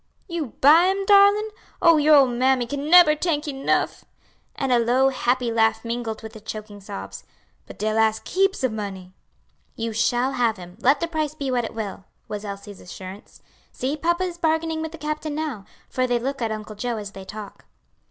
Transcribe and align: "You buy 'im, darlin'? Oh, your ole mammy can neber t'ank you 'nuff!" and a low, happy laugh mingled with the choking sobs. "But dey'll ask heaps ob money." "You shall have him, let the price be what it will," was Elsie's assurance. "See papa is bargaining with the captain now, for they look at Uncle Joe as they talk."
"You 0.27 0.53
buy 0.61 0.87
'im, 0.87 1.05
darlin'? 1.05 1.51
Oh, 1.79 1.97
your 1.97 2.15
ole 2.15 2.25
mammy 2.25 2.65
can 2.65 2.89
neber 2.89 3.13
t'ank 3.15 3.45
you 3.45 3.53
'nuff!" 3.53 4.03
and 4.55 4.71
a 4.71 4.79
low, 4.79 5.09
happy 5.09 5.51
laugh 5.51 5.85
mingled 5.85 6.23
with 6.23 6.33
the 6.33 6.39
choking 6.41 6.81
sobs. 6.81 7.23
"But 7.67 7.77
dey'll 7.77 7.99
ask 7.99 8.27
heaps 8.27 8.63
ob 8.63 8.71
money." 8.71 9.13
"You 9.75 9.93
shall 9.93 10.31
have 10.31 10.57
him, 10.57 10.75
let 10.79 11.01
the 11.01 11.07
price 11.07 11.35
be 11.35 11.51
what 11.51 11.65
it 11.65 11.75
will," 11.75 12.05
was 12.27 12.43
Elsie's 12.43 12.81
assurance. 12.81 13.43
"See 13.71 13.95
papa 13.95 14.23
is 14.23 14.39
bargaining 14.39 14.81
with 14.81 14.91
the 14.91 14.97
captain 14.97 15.35
now, 15.35 15.65
for 15.87 16.07
they 16.07 16.17
look 16.17 16.41
at 16.41 16.51
Uncle 16.51 16.75
Joe 16.75 16.97
as 16.97 17.11
they 17.11 17.23
talk." 17.23 17.65